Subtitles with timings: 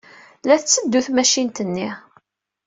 [0.47, 1.89] La d-tetteddu tmacint-nni.